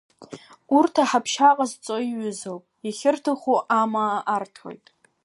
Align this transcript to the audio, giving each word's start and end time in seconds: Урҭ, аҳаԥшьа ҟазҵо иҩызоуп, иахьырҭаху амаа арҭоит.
Урҭ, 0.77 0.93
аҳаԥшьа 1.03 1.57
ҟазҵо 1.57 1.97
иҩызоуп, 2.09 2.63
иахьырҭаху 2.85 3.57
амаа 3.79 4.17
арҭоит. 4.35 4.85